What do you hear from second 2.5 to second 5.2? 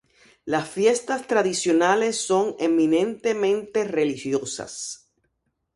eminentemente religiosas.